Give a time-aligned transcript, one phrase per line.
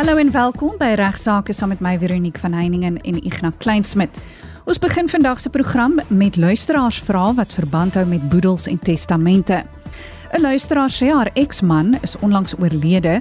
[0.00, 4.14] Hallo en welkom by Regsake saam met my Veronique van Heiningen en Ignas Kleinsmid.
[4.64, 9.58] Ons begin vandag se program met luisteraarsvrae wat verband hou met boedels en testamente.
[10.32, 13.20] 'n Luisteraar sê haar eksman is onlangs oorlede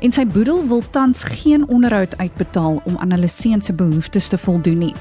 [0.00, 4.38] en sy boedel wil tans geen onderhoud uitbetaal om aan hulle seun se behoeftes te
[4.38, 4.94] voldoen nie.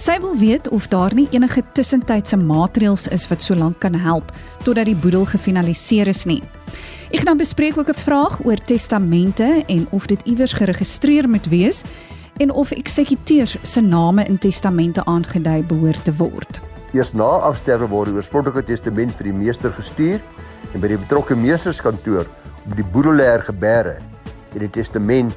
[0.00, 4.32] Sy wil weet of daar nie enige tussentydse maatreëls is wat solank kan help
[4.64, 6.42] totdat die boedel gefinaliseer is nie.
[7.12, 11.82] Ek gaan bespreek ook 'n vraag oor testamente en of dit iewers geregistreer moet wees
[12.38, 16.60] en of eksekuteurs se name in testamente aangedui behoort te word.
[16.92, 20.20] Eers na afsterwe word die oorspronklike testament vir die meester gestuur
[20.74, 22.26] en by die betrokke meesterskantoor
[22.64, 23.96] op die boedelaar gebeere
[24.58, 25.36] en die testament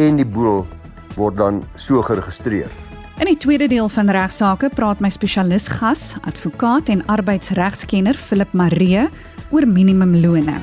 [0.00, 0.64] en die boedel
[1.18, 2.70] word dan so geregistreer.
[3.20, 9.04] In die tweede deel van regsaake praat my spesialis gas, advokaat en arbeidsregskenner Philip Maree
[9.52, 10.56] oor minimumlone.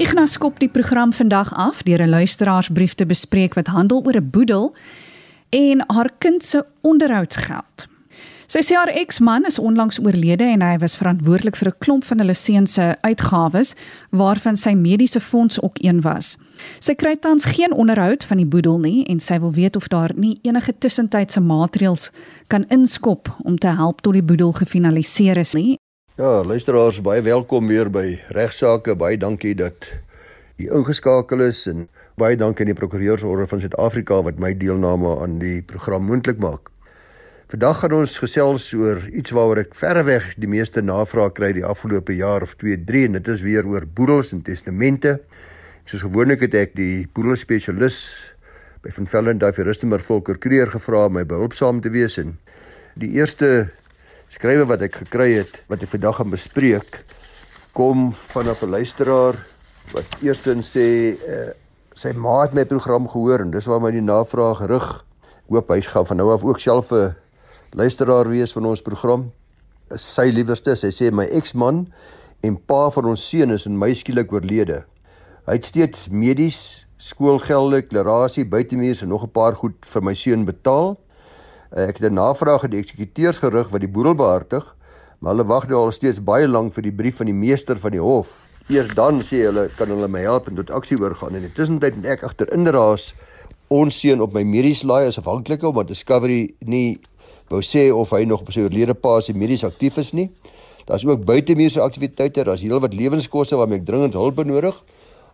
[0.00, 4.30] Ignas skop die program vandag af deur 'n luisteraarsbrief te bespreek wat handel oor 'n
[4.30, 4.74] boedel
[5.50, 7.89] en haar kind se onderhoudsgeld.
[8.50, 12.18] Sy sê haar eksman is onlangs oorlede en hy was verantwoordelik vir 'n klomp van
[12.18, 13.76] hulle seun se uitgawes
[14.10, 16.36] waarvan sy mediese fonds ook een was.
[16.80, 20.10] Sy kry tans geen onderhoud van die boedel nie en sy wil weet of daar
[20.16, 22.10] nie enige tussentydse maatreëls
[22.48, 25.78] kan inskop om te help tot die boedel gefinaliseer is nie.
[26.16, 28.96] Ja, luisteraars, baie welkom weer by Regsake.
[28.96, 29.86] Baie dankie dat
[30.56, 35.38] u ingeskakel is en baie dankie aan die Prokureursorde van Suid-Afrika wat my deelname aan
[35.38, 36.70] die program moontlik maak.
[37.50, 42.14] Vandag gaan ons gesels oor iets waaroor ek verreweg die meeste navrae kry die afgelope
[42.14, 45.16] jaar of 2, 3 en dit is weer oor boedels en testamente.
[45.82, 47.96] Soos gewoonlik het ek die boedelspesialis
[48.84, 52.36] by Van Velden Davirustemer Volker Kreer gevra om my behulpsaam te wees en
[53.02, 53.48] die eerste
[54.30, 57.00] skrywe wat ek gekry het wat ek vandag gaan bespreek
[57.74, 59.40] kom van 'n luisteraar
[59.90, 61.50] wat eerstens sê uh,
[61.98, 64.62] sy ma het my program gehoor en dis waar my die navraag.
[64.70, 65.02] Ek
[65.50, 67.10] hoop hy gaan van nou af ook self 'n
[67.70, 69.28] luisteraar wees van ons program.
[69.94, 71.84] Sy liewerste, sy sê my eksman
[72.46, 74.82] en pa van ons seun is in my skielik oorlede.
[75.46, 80.44] Hy het steeds medies, skoolgelde, klerasie, buitemuurs en nog 'n paar goed vir my seun
[80.44, 80.96] betaal.
[81.70, 84.76] Ek het 'n navraag aan die eksekuteurs gerig wat die boedel behartig,
[85.20, 87.90] maar hulle wag nou al steeds baie lank vir die brief van die meester van
[87.90, 88.48] die hof.
[88.68, 92.04] Eers dan sê hulle kan hulle my help en tot aksie oorgaan en intussen tyd
[92.04, 93.14] ek agter inderdaas
[93.68, 97.00] ons seun op my mediese laai is afhanklike omdat Discovery nie
[97.50, 100.28] wou sê of hy nog op sy oorlede pa se medies aktief is nie.
[100.86, 104.76] Daar's ook buitemuurse aktiwiteite, daar's heelwat lewenskoste waarmee ek dringend hulp benodig.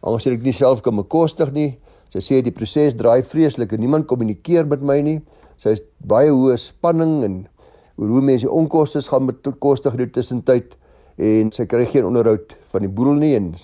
[0.00, 1.74] Aangesien ek nie self kan bekostig nie.
[2.12, 5.20] Sy sê die proses draai vreeslik en niemand kommunikeer met my nie.
[5.60, 7.38] Sy is baie hoë spanning en
[8.00, 10.76] oor hoe mense onkoste gaan met kostig die tussentyd
[11.16, 13.54] en sy kry geen onderhoud van die boedel nie en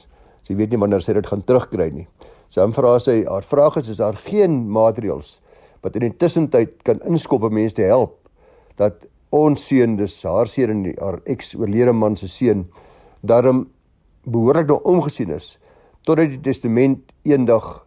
[0.44, 2.08] sy weet nie wanneer sy dit gaan terugkry nie.
[2.52, 5.38] So, vra sy haar vraag is is daar geen maatreëls
[5.84, 8.21] wat in die tussentyd kan inskop om mense te help
[8.82, 12.66] dat ons seun dis haar seun en haar ex oorlede man se seun
[13.22, 13.65] daarom
[14.26, 15.56] behoorlik nou omgesien is
[16.06, 17.82] totdat die testament eendag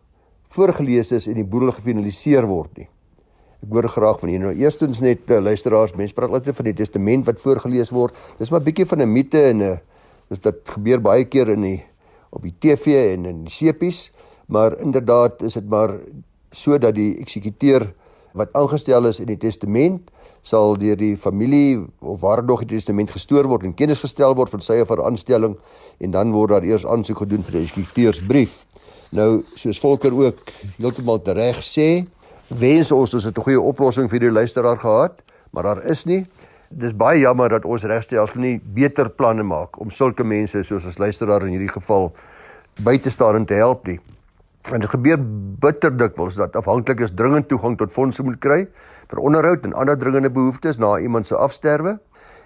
[0.56, 2.88] voorgeles is en die boedel gefinaliseer word nie.
[3.66, 4.52] Ek hoor graag van julle.
[4.52, 8.16] Nou eerstens net uh, luisteraars, mense praat altyd van die testament wat voorgeles word.
[8.40, 9.78] Dis maar bietjie van 'n mite en 'n uh,
[10.30, 11.84] dis dit gebeur baie keer in die
[12.30, 14.12] op die TV en in die sepies,
[14.48, 16.00] maar inderdaad is dit maar
[16.52, 17.94] sodat die eksekuteur
[18.34, 20.12] wat aangestel is in die testament
[20.46, 24.54] sal deur die familie of waar nog die testament gestoor word en kennis gestel word
[24.54, 25.56] van sy of haar aanstelling
[26.00, 28.60] en dan word daar eers aansoek gedoen vir die eksekuteursbrief.
[29.16, 30.42] Nou soos Volker ook
[30.78, 32.06] heeltemal reg sê,
[32.50, 36.26] wens ons ons het 'n goeie oplossing vir die luisteraar gehad, maar daar is nie.
[36.70, 40.98] Dis baie jammer dat ons regstelsel nie beter planne maak om sulke mense soos ons
[40.98, 42.14] luisteraar in hierdie geval
[42.84, 44.00] by te staan en te help nie.
[44.70, 45.20] Want dit gebeur
[45.62, 48.64] bitter dikwels dat afhanklikes dringend toegang tot fondse moet kry
[49.12, 52.00] vir onderhoud en ander dringende behoeftes na iemand se afsterwe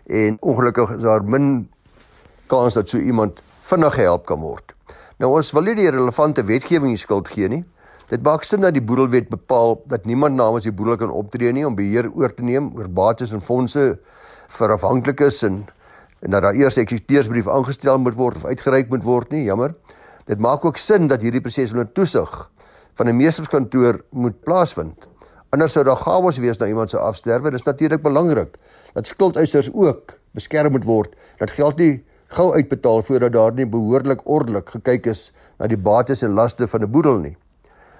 [0.05, 1.69] en ongelukkig is daar min
[2.51, 3.39] kans dat so iemand
[3.69, 4.73] vinnig gehelp kan word.
[5.19, 7.63] Nou ons wil nie die relevante wetgewing skuld gee nie.
[8.09, 11.65] Dit maak sin dat die boedelwet bepaal dat niemand namens die boedel kan optree nie
[11.67, 13.83] om beheer oor te neem oor bates en fondse
[14.59, 15.63] vir afhanklikes en
[16.19, 19.71] en dat daar eers 'n eksekuteursbrief aangestel moet word of uitgereik moet word nie, jammer.
[20.29, 22.33] Dit maak ook sin dat hierdie proses onder toesig
[22.93, 25.07] van 'n meesterskantoor moet plaasvind.
[25.49, 27.49] Anders sou daar gawes wees na iemand se afsterwe.
[27.49, 28.57] Dit is natuurlik belangrik
[28.93, 31.15] dat skuldeisers ook beskerm moet word.
[31.37, 36.21] Dat geld nie gou uitbetaal voordat daar nie behoorlik ordelik gekyk is na die bates
[36.21, 37.37] en laste van 'n boedel nie.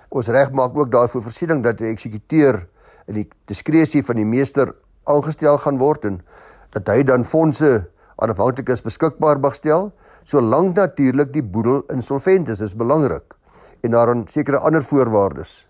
[0.10, 2.68] Ons reg maak ook daarvoor voorsiening dat die eksekuteur
[3.08, 6.22] in die diskresie van die meester aangestel gaan word en
[6.70, 9.92] dat hy dan fondse aanafhanklik is beskikbaar mag stel,
[10.24, 13.36] solank natuurlik die boedel insolvent is, is belangrik
[13.82, 15.68] en daaraan sekere ander voorwaardes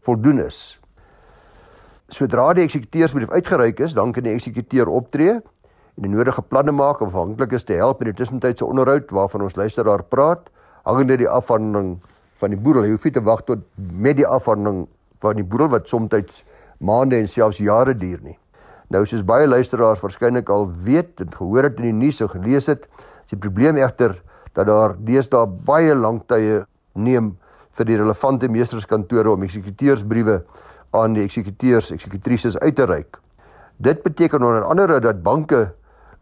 [0.00, 0.80] voldoen is.
[2.10, 7.02] Sodra die eksekuteursbrief uitgereik is, dan kan die eksekuteur optree en die nodige planne maak
[7.04, 10.48] om afhanklik is te help in die tussentydse onderhoud waarvan ons luisteraar praat,
[10.88, 11.98] hangende die afhandeling
[12.40, 12.86] van die boedel.
[12.88, 14.86] Jy hoef nie te wag tot met die afhandeling
[15.20, 16.44] van die boedel wat soms
[16.80, 18.38] maande en selfs jare duur nie.
[18.90, 22.66] Nou soos baie luisteraars waarskynlik al weet en gehoor het in die nuus en gelees
[22.66, 22.88] het,
[23.30, 24.16] is die probleem egter
[24.58, 26.64] dat daar deesdae baie lank tye
[26.98, 27.36] neem
[27.78, 30.40] vir die relevante meesterskantore om eksekuteursbriewe
[30.98, 33.20] aan die eksekuteurs, eksekutrises uit te reik.
[33.78, 35.68] Dit beteken onder andere dat banke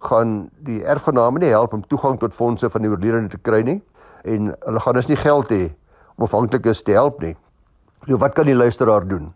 [0.05, 3.81] gaan die erfgename nie help om toegang tot fondse van die oorledene te kry nie
[4.29, 5.65] en hulle gaan dus nie geld hê
[6.19, 7.35] om afhanklikes te help nie.
[8.05, 9.33] So wat kan die luisteraar doen?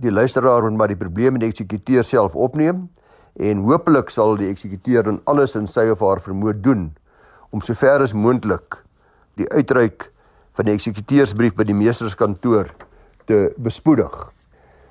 [0.00, 2.88] Die luisteraar moet maar die probleem met die eksekuteur self opneem
[3.34, 6.92] en hopelik sal die eksekuteur dan alles in sy of haar vermoë doen
[7.50, 8.78] om sover as moontlik
[9.38, 10.10] die uitreik
[10.54, 12.70] van die eksekuteursbrief by die meesterskantoor
[13.26, 14.12] te bespoedig.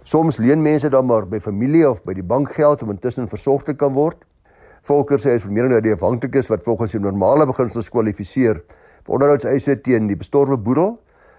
[0.03, 3.63] Soms leen mense dan maar by familie of by die bank geld om intussen versorg
[3.63, 4.19] te kan word.
[4.83, 9.15] Volker sê hy is vermeerder dat die afhanklikes wat volgens die normale beginsels kwalifiseer vir
[9.15, 10.97] onderhoudseise teen die bestorwe boedel,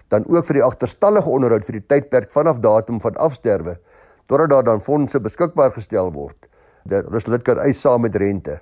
[0.09, 3.77] dan ook vir die agterstallige onderhoud vir die tydperk vanaf datum van afsterwe
[4.25, 6.37] totdat daar dan fondse beskikbaar gestel word.
[6.85, 8.59] Dat hulle dit kan eis saam met rente.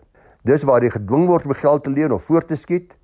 [0.47, 2.95] Dis waar jy gedwing word om geld te leen of voor te skiet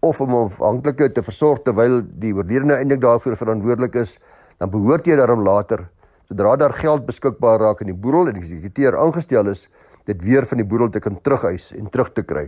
[0.00, 4.18] of om afhanklike te versorg terwyl die oorledene eintlik daarvoor verantwoordelik is,
[4.58, 5.88] dan behoort jy daarom later
[6.30, 9.64] sodra daar geld beskikbaar raak in die boedel en die eksekuteur aangestel is,
[10.06, 12.44] dit weer van die boedel te kan terugeis en terug te kry.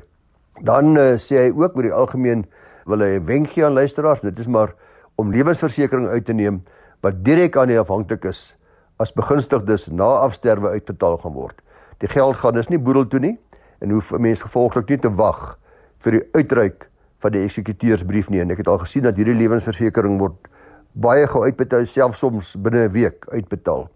[0.62, 2.44] Dan uh, sê hy ook oor die algemeen
[2.86, 4.74] wil hy 'n wenk gee aan luisteraars, dit is maar
[5.18, 6.62] om lewensversekering uit te neem
[7.02, 8.54] wat direk aan die afhanklikes
[9.02, 11.58] as begunstigdes na afsterwe uitbetaal gaan word.
[11.98, 13.38] Die geld gaan dus nie boedel toe nie
[13.80, 15.58] en hoef 'n mens gevolglik nie te wag
[15.98, 18.40] vir die uitreik van die eksekuteursbrief nie.
[18.40, 20.48] En ek het al gesien dat hierdie lewensversekering word
[20.92, 23.88] baie gou uitbetaal selfs soms binne 'n week uitbetaal.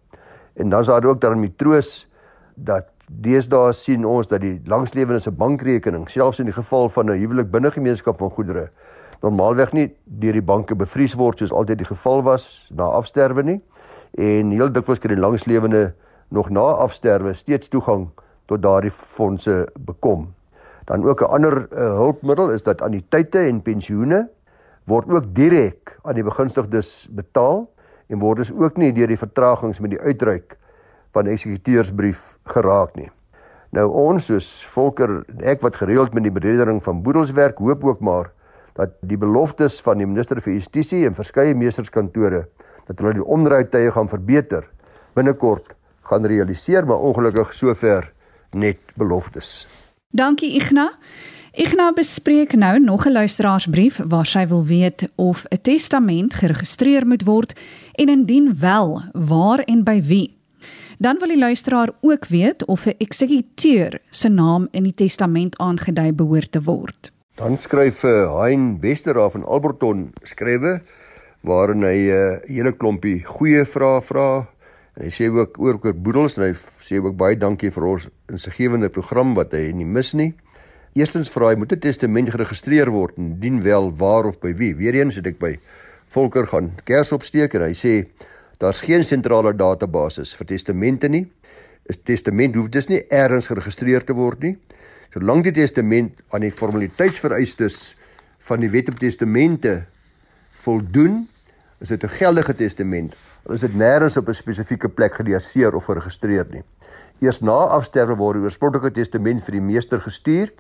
[0.57, 2.09] En dan is daar ook dan die troos
[2.55, 7.51] dat deesdae sien ons dat die langslewende bankrekening selfs in die geval van 'n huwelik
[7.51, 8.71] binne gemeenskap van goedere
[9.23, 13.61] normaalweg nie deur die banke bevries word soos altyd die geval was na afsterwe nie.
[14.15, 15.95] En heel dikwels kan die langslewende
[16.29, 18.09] nog na afsterwe steeds toegang
[18.47, 20.35] tot daardie fondse bekom.
[20.85, 24.29] Dan ook 'n ander uh, hulpmiddel is dat anniteite en pensioene
[24.85, 27.67] word ook direk aan die begunstigdes betaal
[28.07, 30.59] en word dus ook nie deur die vertragings met die uitreik
[31.13, 33.11] van eksekuteursbrief geraak nie.
[33.71, 37.85] Nou ons soos Volker en ek wat gereeld met die beredering van boedels werk, hoop
[37.85, 38.33] ook maar
[38.77, 42.47] dat die beloftes van die minister vir justisie en verskeie meesterskantore
[42.87, 44.69] dat hulle die omdraaitye gaan verbeter
[45.17, 45.76] binnekort
[46.07, 48.13] gaan realiseer, maar ongelukkig sover
[48.51, 49.67] net beloftes.
[50.11, 50.95] Dankie Ignas.
[51.57, 57.25] Ignas bespreek nou nog 'n luisteraarsbrief waar sy wil weet of 'n testament geregistreer moet
[57.25, 57.61] word
[57.93, 60.37] en indien wel, waar en by wie.
[60.99, 66.13] Dan wil die luisteraar ook weet of 'n eksekuteur se naam in die testament aangedui
[66.13, 67.13] behoort te word.
[67.35, 70.83] Dan skryf uh, Hein Westera van Alberton skrywe
[71.41, 74.49] waarin hy 'n uh, hele klompie goeie vrae vra
[74.97, 78.09] en hy sê ook oor oor boedels en hy sê ook baie dankie vir ons
[78.33, 80.33] insiggewende program wat hy nie mis nie.
[80.97, 84.75] Eerstens vra hy moet 'n testament geregistreer word en dien wel waar of by wie.
[84.75, 85.59] Weereens het ek by
[86.09, 88.07] Volker gaan kers opsteek en hy sê
[88.59, 91.27] daar's geen sentrale database vir testamente nie.
[91.89, 94.59] 'n Testament hoef dus nie eers geregistreer te word nie.
[95.13, 97.97] Solank die testament aan die formaliteitsvereistes
[98.39, 99.87] van die wet op testamente
[100.53, 101.29] voldoen,
[101.81, 103.15] is dit 'n geldige testament.
[103.53, 106.63] Is dit nêrens op 'n spesifieke plek gedeaseer of geregistreer nie.
[107.21, 110.51] Eers na afsterwe word die oorspronklike testament vir die meester gestuur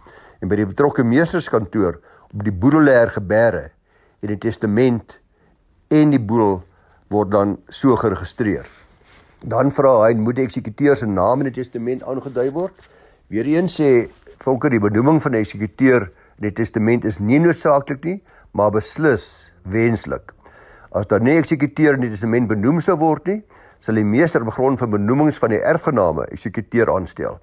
[0.40, 1.98] en by die betrokke meesterskantoor
[2.32, 3.70] op die boedelaar gebeere
[4.22, 5.18] en die testament
[5.90, 6.62] en die boedel
[7.08, 8.66] word dan so geregistreer.
[9.42, 12.88] Dan vra hy moet die eksekuteur se naam in die testament aangedui word.
[13.28, 14.08] Weereens sê
[14.44, 18.18] volker die benoeming van die eksekuteur in die testament is nie noodsaaklik nie,
[18.52, 20.35] maar beslis wenslik.
[20.96, 23.40] As daar nie eksekuteur in die testament benoem sou word nie,
[23.84, 27.36] sal die meester op grond van benoemings van die erfgename eksekuteur aanstel.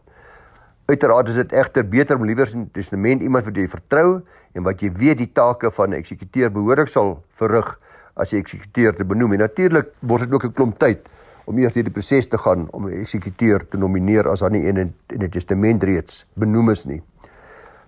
[0.90, 4.08] Uiteraard is dit egter beter om liewer in die testament iemand wat jy vertrou
[4.58, 7.78] en wat jy weet die take van 'n eksekuteur behoorlik sal verrig
[8.16, 9.34] as jy eksekuteur te benoem.
[9.34, 11.08] En natuurlik word dit ook 'n klomp tyd
[11.46, 14.78] om eers hierdie proses te gaan om 'n eksekuteur te nomineer as daar nie een
[14.78, 17.02] in, die testament reeds benoem is nie.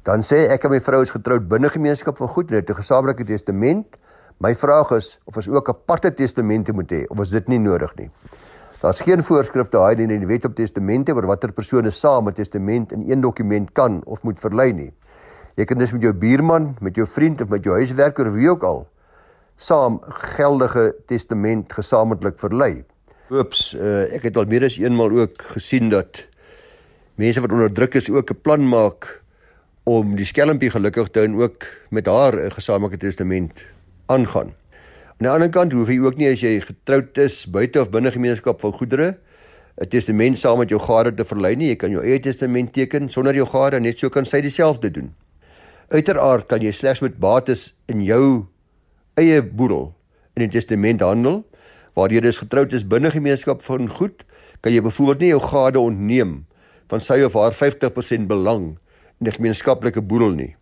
[0.04, 2.76] Dan sê ek en my vrou is getroud binne gemeenskap van goed en het 'n
[2.76, 3.86] gesamentlike testament.
[4.38, 7.94] My vraag is of ons ook aparte testamente moet hê of is dit nie nodig
[7.96, 8.10] nie?
[8.82, 12.92] Daar's geen voorskrifte daai in die Wet op Testamente oor watter persone saam 'n testament
[12.92, 14.92] in een dokument kan of moet verlei nie.
[15.56, 18.50] Jy kan dus met jou buurman, met jou vriend of met jou huiswerker of wie
[18.50, 18.88] ook al
[19.58, 20.00] saam
[20.36, 22.84] geldige testament gesamentlik verlei.
[23.32, 26.25] Oeps, uh, ek het al meer as eenmal ook gesien dat
[27.15, 29.22] mense wat onder druk is ook 'n plan maak
[29.84, 33.75] om die skelmpie gelukkig te hou en ook met haar 'n gesamentlike testament
[34.12, 34.54] aangaan.
[35.16, 38.12] Aan die ander kant hoef jy ook nie as jy getroud is buite of binne
[38.12, 39.16] gemeenskap van goedere
[39.76, 41.68] 'n testament saam met jou gade te verlei nie.
[41.68, 45.14] Jy kan jou eie testament teken sonder jou gade net so kan sy dieselfde doen.
[45.92, 48.48] Uiteraard kan jy slegs met bates in jou
[49.16, 49.94] eie boedel
[50.36, 51.44] in die testament handel
[51.96, 54.24] waar jy dus getroud is binne gemeenskap van goed,
[54.62, 56.46] kan jy byvoorbeeld nie jou gade ontneem
[56.92, 58.78] van sy of haar 50% belang
[59.20, 60.56] in die gemeenskaplike boedel nie.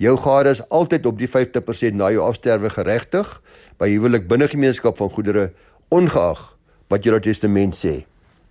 [0.00, 3.34] Jou gade is altyd op die 50% na jou afsterwe geregtig
[3.76, 5.50] by huwelik binne gemeenskap van goedere
[5.92, 6.40] ongeag
[6.88, 8.06] wat jou testament sê.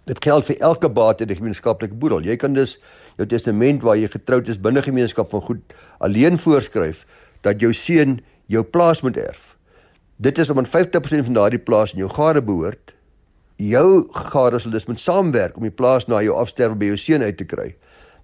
[0.06, 2.22] Dit geld vir elke bate in die gemeenskaplike boedel.
[2.22, 2.78] Jy kan dus
[3.18, 7.02] jou testament waar jy getroud is binne gemeenskap van goed alleen voorskryf
[7.46, 9.56] dat jou seun jou plaas moet erf.
[10.22, 12.94] Dit is om aan 50% van daardie plaas in jou gade behoort.
[13.58, 17.26] Jou gade sal dus moet saamwerk om die plaas na jou afsterwe by jou seun
[17.26, 17.72] uit te kry.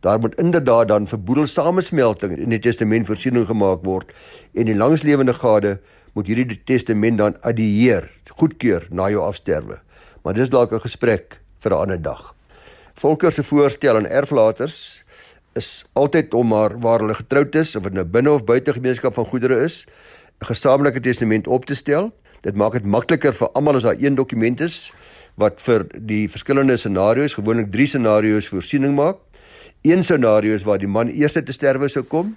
[0.05, 4.11] Daar moet inderdaad dan vir boedelsamesmelting in die testament voorsiening gemaak word
[4.53, 5.79] en die langslewende gade
[6.13, 8.05] moet hierdie testament dan adieer,
[8.37, 9.79] goedkeur na jou afsterwe.
[10.21, 12.35] Maar dis dalk 'n gesprek vir 'n ander dag.
[12.93, 15.03] Volker se voorstel aan erflaters
[15.53, 19.13] is altyd om maar waar hulle getroud is of dit nou binne of buite gemeenskap
[19.13, 19.85] van goedere is,
[20.41, 22.11] 'n gesamentlike testament op te stel.
[22.41, 24.93] Dit maak dit makliker vir almal as daar een dokument is
[25.35, 29.17] wat vir die verskillende scenario's, gewoonlik 3 scenario's voorsiening maak.
[29.85, 32.31] Een scenario is waar die man eers te sterwe sou kom,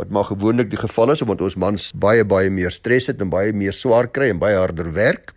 [0.00, 3.28] wat maar gewoonlik die geval is omdat ons mans baie baie meer stres het en
[3.28, 5.34] baie meer swaar kry en baie harder werk.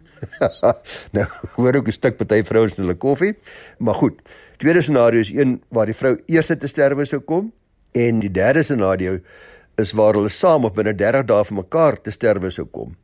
[1.17, 1.25] nou,
[1.58, 3.34] hoor ook 'n stuk party vrouens hulle koffie.
[3.79, 4.22] Maar goed.
[4.58, 7.51] Tweede scenario is een waar die vrou eers te sterwe sou kom
[7.91, 9.20] en die derde scenario
[9.75, 12.96] is waar hulle saam of binne 30 dae van mekaar te sterwe sou kom.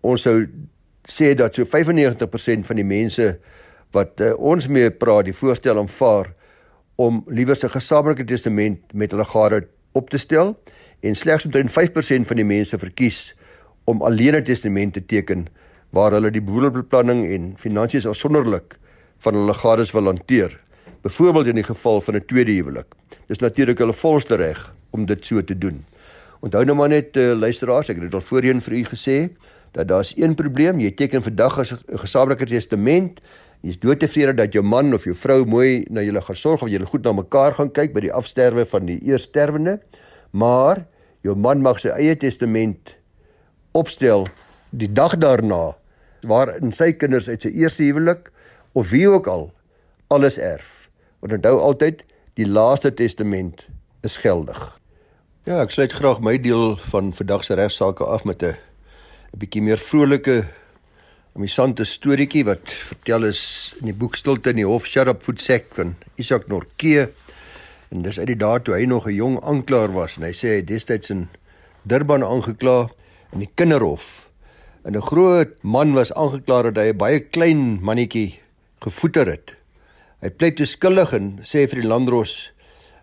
[0.00, 0.46] Ons sou
[1.08, 3.38] sê dat so 95% van die mense
[3.90, 6.34] wat uh, ons mee praat, die voorstel aanvaar
[7.00, 10.58] om liewer 'n gesamentlike testament met hulle gade op te stel
[11.00, 13.34] en slegs omtrent 5% van die mense verkies
[13.84, 15.46] om alleen 'n testament te teken
[15.90, 18.76] waar hulle die boedelbeplanning en finansies afsonderlik
[19.18, 20.60] van hulle gades wil hanteer.
[21.02, 22.94] Byvoorbeeld in die geval van 'n tweede huwelik.
[23.26, 25.84] Dis natuurlik hulle volste reg om dit so te doen.
[26.40, 29.28] Onthou nou maar net uh, luisteraars, ek het dit al voorheen vir u gesê
[29.72, 33.20] dat daar's een probleem, jy teken vandag 'n gesamentlike testament,
[33.62, 36.88] jy's doodtevrede dat jou man of jou vrou mooi na julle gaan sorg of julle
[36.88, 39.78] goed na mekaar gaan kyk by die afsterwe van die eersterwende,
[40.32, 40.86] maar
[41.22, 42.96] jou man mag sy eie testament
[43.76, 44.26] opstel
[44.70, 45.74] die dag daarna
[46.26, 48.30] waarin sy kinders uit sy eerste huwelik
[48.72, 49.50] of wie ook al
[50.10, 50.88] alles erf.
[51.20, 52.02] Want onthou altyd,
[52.34, 53.66] die laaste testament
[54.06, 54.58] is geldig.
[55.48, 58.56] Ja, ek sluit graag my deel van vandag se regsaake af met 'n
[59.32, 60.46] 'n bietjie meer vrolike
[61.38, 63.42] amusante storieetjie wat vertel is
[63.78, 67.10] in die boek Stilte in die Hof Shut Up Food Sack van Isak Norke.
[67.90, 70.58] En dis uit die dae toe hy nog 'n jong aanklaer was en hy sê
[70.58, 71.28] hy destyds in
[71.84, 72.90] Durban aangekla
[73.32, 74.26] in die kinderhof.
[74.84, 78.40] En 'n groot man was aangekla dat hy 'n baie klein mannetjie
[78.80, 79.54] gevoeter het.
[80.22, 82.50] Hy pleit te skuldig en sê vir die landros: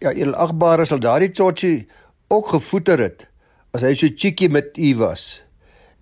[0.02, 1.88] "Ja, edelagbare sal daardie tsotsie
[2.28, 3.28] ook gevoeter het
[3.74, 5.42] as hy so cheeky met u was.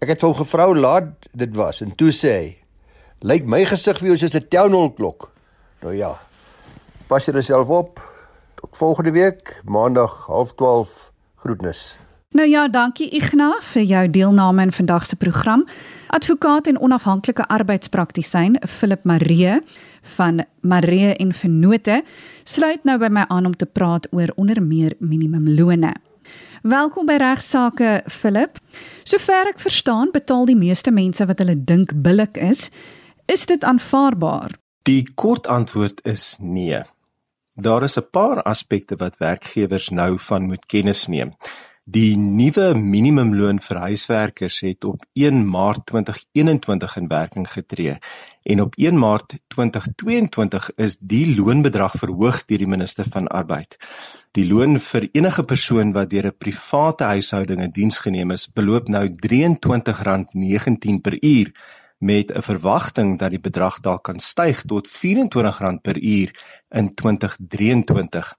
[0.06, 2.50] Ek het hom gevra laat dit was en toe sê hy:
[3.26, 5.32] "Lyk my gesig vir jou soos 'n town hall klok."
[5.82, 6.20] Nou ja.
[7.08, 8.00] Pas jouself op.
[8.56, 11.98] Tot volgende week, maandag 12:30 groetnis.
[12.30, 15.66] Nou ja, dankie Ignas vir jou deelname in vandag se program.
[16.08, 19.62] Advokaat en onafhanklike arbeidspraktisyn Philip Maree
[20.02, 22.04] van Maree en Vennote
[22.44, 26.05] sluit nou by my aan om te praat oor onder meer minimumlone.
[26.66, 28.56] Welkom by regsaake Philip.
[29.06, 32.72] Sover ek verstaan, betaal die meeste mense wat hulle dink billik is.
[33.30, 34.56] Is dit aanvaarbaar?
[34.90, 36.80] Die kort antwoord is nee.
[37.54, 41.38] Daar is 'n paar aspekte wat werkgewers nou van moet kennis neem.
[41.86, 47.98] Die nuwe minimumloon vir huiswerkers het op 1 Maart 2021 in werking getree
[48.42, 53.78] en op 1 Maart 2022 is die loonbedrag verhoog deur die minister van Arbeid.
[54.34, 58.88] Die loon vir enige persoon wat deur 'n private huishouding in diens geneem is, beloop
[58.90, 61.52] nou R23.19 per uur
[62.00, 66.30] met 'n verwagting dat die bedrag dalk kan styg tot R24 per uur
[66.70, 68.34] in 2023.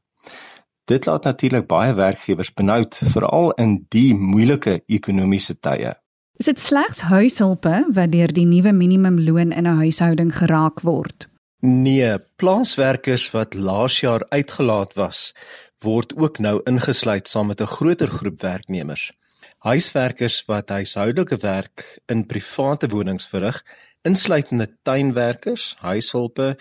[0.86, 5.96] Dit laat natuurlik baie werkgewers benoud, veral in die moeilike ekonomiese tye.
[6.38, 11.26] Is dit slegs huishulpe wat deur die nuwe minimumloon in 'n huishouding geraak word?
[11.60, 15.34] Nee, plaaswerkers wat laas jaar uitgelaat was,
[15.82, 19.12] word ook nou ingesluit saam met 'n groter groep werknemers.
[19.58, 23.64] Huiswerkers wat huishoudelike werk in private wonings verrig,
[24.02, 26.56] insluitende tuinwerkers, huishulpe,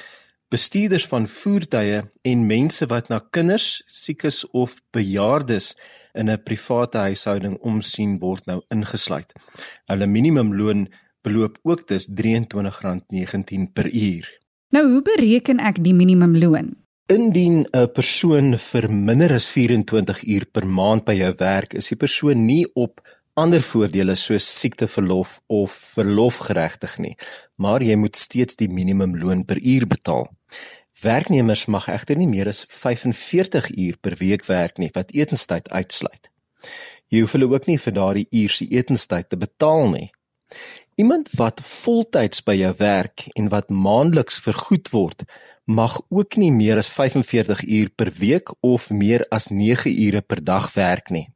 [0.49, 5.75] bestuurders van voertuie en mense wat na kinders, siekes of bejaardes
[6.13, 9.33] in 'n private huishouding omsien word nou ingesluit.
[9.85, 10.87] Hulle minimumloon
[11.21, 14.39] beloop ook dus R23.19 per uur.
[14.69, 16.75] Nou hoe bereken ek die minimumloon?
[17.05, 21.97] Indien 'n persoon vir minder as 24 uur per maand by jou werk, is die
[21.97, 23.01] persoon nie op
[23.35, 27.13] ander voordele soos siekteverlof of verlof geregtig nie,
[27.55, 30.29] maar jy moet steeds die minimumloon per uur betaal.
[31.03, 36.31] Werknemers mag egter nie meer as 45 uur per week werk nie wat etenstyd uitsluit.
[37.11, 40.07] Jy hoef hulle ook nie vir daardie uur se etenstyd te betaal nie.
[40.95, 45.25] Iemand wat voltyds by jou werk en wat maandeliks vergoed word,
[45.67, 50.43] mag ook nie meer as 45 uur per week of meer as 9 ure per
[50.43, 51.27] dag werk nie.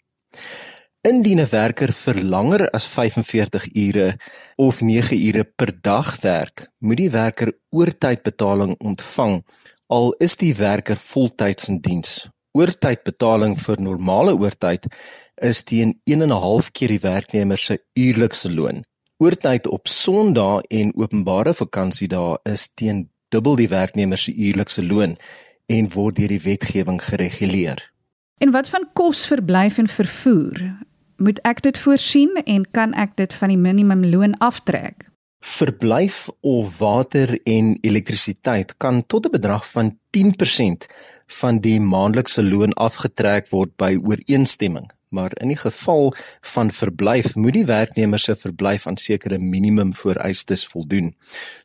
[1.08, 4.18] Indien 'n werker vir langer as 45 ure
[4.58, 9.44] of 9 ure per dag werk, moet die werker oortydbetaling ontvang
[9.88, 12.28] al is die werker voltyds in diens.
[12.52, 14.90] Oortydbetaling vir normale oortyd
[15.36, 18.84] is teen 1 en 'n half keer die werknemer se uurlikse loon.
[19.24, 25.18] Oortyd op Sondae en openbare vakansiedae is teen dubbel die werknemer se uurlikse loon
[25.66, 27.92] en word deur die wetgewing gereguleer.
[28.40, 30.88] En wat van kos, verblyf en vervoer?
[31.20, 35.08] Moet ek dit voorsien en kan ek dit van die minimumloon aftrek?
[35.40, 40.88] Verblyf of water en elektrisiteit kan tot 'n bedrag van 10%
[41.28, 44.90] van die maandelikse loon afgetrek word by ooreenstemming.
[45.10, 50.68] Maar in die geval van verblyf moet die werknemer se verblyf aan sekere minimum vereistes
[50.68, 51.16] voldoen.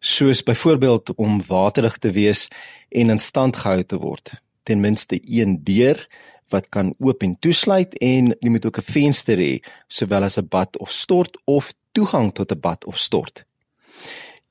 [0.01, 2.49] Soos byvoorbeeld om waterlig te wees
[2.89, 4.33] en in stand gehou te word.
[4.63, 6.09] Ten minste een deur
[6.53, 10.49] wat kan oop en toesluit en jy moet ook 'n venster hê sowel as 'n
[10.49, 13.45] bad of stort of toegang tot 'n bad of stort.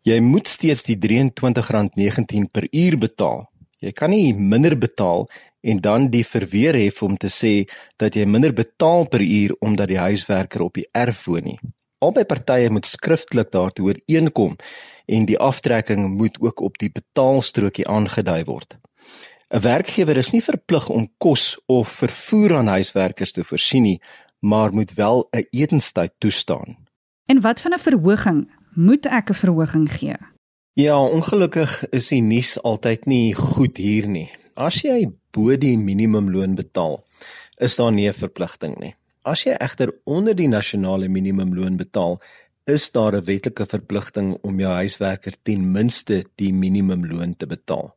[0.03, 3.49] Jy moet steeds die R23.19 per uur betaal.
[3.79, 5.27] Jy kan nie minder betaal
[5.61, 9.87] en dan die verweer hê om te sê dat jy minder betaal per uur omdat
[9.87, 11.59] die huiswerker op die erf woon nie.
[12.03, 14.57] Albei partye moet skriftelik daartoe ooreenkom
[15.05, 18.75] en die aftrekking moet ook op die betaalstrokie aangedui word.
[19.53, 23.99] 'n Werkgewer is nie verplig om kos of vervoer aan huiswerkers te voorsien nie,
[24.39, 26.77] maar moet wel 'n etenstyd toestaan.
[27.25, 28.51] En wat van 'n verhoging?
[28.73, 30.17] Moet ek 'n verhoging gee?
[30.73, 34.31] Ja, ongelukkig is die nuus altyd nie goed hier nie.
[34.53, 37.05] As jy bo die minimumloon betaal,
[37.57, 38.95] is daar nie 'n verpligting nie.
[39.21, 42.21] As jy egter onder die nasionale minimumloon betaal,
[42.65, 47.95] is daar 'n wetlike verpligting om jou huiswerker ten minste die minimumloon te betaal.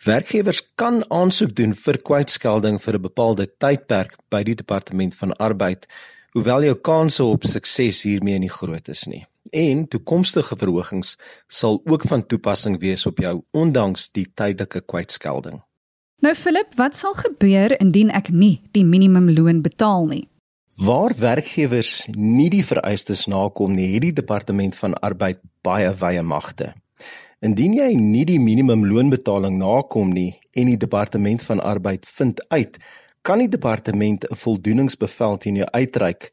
[0.00, 5.86] Werkgewers kan aansoek doen vir kwytskelding vir 'n bepaalde tydperk by die departement van arbeid,
[6.32, 9.26] hoewel jou kanse op sukses hiermee nie groot is nie.
[9.52, 11.16] En toekomstige verhogings
[11.48, 15.60] sal ook van toepassing wees op jou ondanks die tydelike kwytskelding.
[16.20, 20.28] Nou Philip, wat sal gebeur indien ek nie die minimumloon betaal nie?
[20.76, 26.74] Waar werkgewers nie die vereistes nakom nie, het die departement van arbeid baie wye magte.
[27.40, 32.76] Indien jy nie die minimumloonbetaling nakom nie en die departement van arbeid vind uit,
[33.24, 36.28] kan die departement 'n voldoeningsbevel teen jou uitreik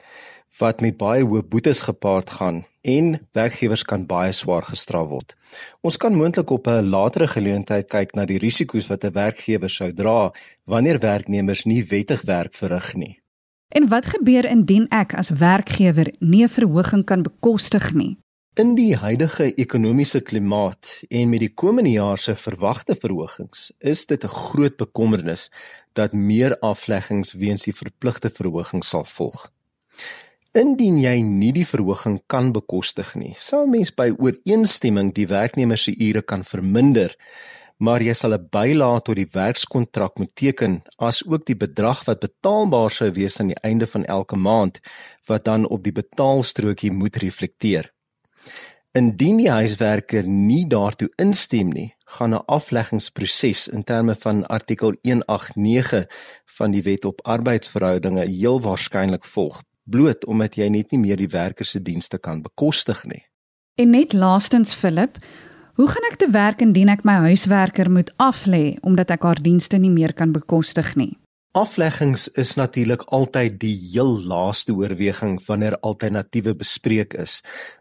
[0.59, 5.35] wat met baie hoë boetes gepaard gaan en werkgewers kan baie swaar gestraf word.
[5.81, 9.93] Ons kan moontlik op 'n latere geleentheid kyk na die risiko's wat 'n werkgewer sou
[9.93, 10.31] dra
[10.65, 13.19] wanneer werknemers nie wettig werk verrig nie.
[13.69, 18.17] En wat gebeur indien ek as werkgewer nie 'n verhoging kan bekostig nie?
[18.57, 24.23] In die huidige ekonomiese klimaat en met die komende jaar se verwagte verhogings, is dit
[24.23, 25.51] 'n groot bekommernis
[25.93, 29.51] dat meer afleggings weens die verpligte verhoging sal volg.
[30.53, 35.77] Indien jy nie die verhoging kan bekostig nie, sou 'n mens by ooreenstemming die werknemer
[35.77, 37.15] se ure kan verminder,
[37.77, 42.19] maar jy sal 'n bylaat tot die werkskontrak moet teken as ook die bedrag wat
[42.19, 44.79] betaalbaar sou wees aan die einde van elke maand
[45.27, 47.93] wat dan op die betaalstrokie moet reflekteer.
[48.97, 56.07] Indien die huiswerker nie daartoe instem nie, gaan 'n afleggingsproses in terme van artikel 189
[56.57, 61.29] van die Wet op Arbeidsverhoudinge heel waarskynlik volg, bloot omdat jy net nie meer die
[61.29, 63.25] werker se dienste kan bekostig nie.
[63.75, 65.17] En net laastens Philip,
[65.73, 69.77] hoe gaan ek te werk indien ek my huiswerker moet aflê omdat ek haar dienste
[69.77, 71.17] nie meer kan bekostig nie?
[71.57, 77.39] Afleggings is natuurlik altyd die heel laaste oorweging wanneer alternatiewe bespreek is,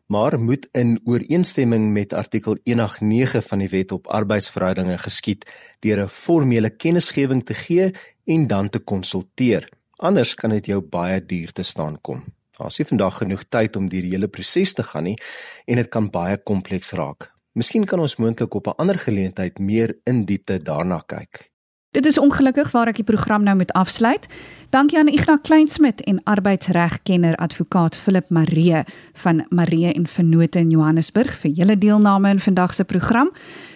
[0.09, 5.45] maar moet in ooreenstemming met artikel 189 van die Wet op Arbeidsverhoudinge geskied
[5.85, 7.91] deur 'n formele kennisgewing te gee
[8.25, 9.69] en dan te konsulteer.
[9.97, 12.25] Anders kan dit jou baie duur te staan kom.
[12.57, 15.19] Daar's nie vandag genoeg tyd om deur die hele proses te gaan nie
[15.67, 17.33] en dit kan baie kompleks raak.
[17.53, 21.56] Miskien kan ons moontlik op 'n ander geleentheid meer in diepte daarna kyk.
[21.97, 24.27] Dit is ongelukkig waar ek die program nou moet afsluit.
[24.71, 28.85] Dankie aan Ignas Kleinsmid en arbeidsregkenner advokaat Philip Maree
[29.23, 33.31] van Maree en Vennote in Johannesburg vir julle deelname in vandag se program.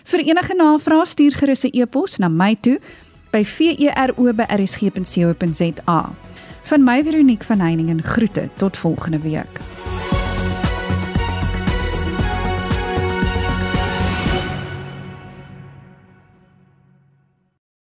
[0.05, 2.81] Vir enige navrae stuur gerus 'n e-pos na my toe
[3.33, 6.13] by vero@rsg.co.za.
[6.63, 9.80] Van my Veronique van Heiningen groete tot volgende week.